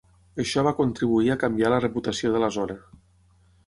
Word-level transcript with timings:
Això 0.43 0.63
va 0.67 0.73
contribuir 0.79 1.31
a 1.33 1.37
canviar 1.45 1.71
la 1.77 1.81
reputació 1.87 2.35
de 2.37 2.45
la 2.47 2.53
zona. 2.61 2.83